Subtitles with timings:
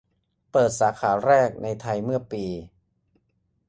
[0.51, 2.45] เปิดสาขาแรกในไทยเมื่อปี